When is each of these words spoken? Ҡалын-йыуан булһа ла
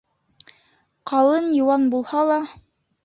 Ҡалын-йыуан 1.13 1.87
булһа 1.93 2.25
ла 2.31 2.39